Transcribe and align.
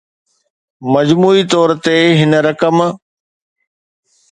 مجموعي 0.93 1.43
طور 1.51 1.69
تي 1.85 1.97
هن 2.19 2.31
رقم 2.47 2.77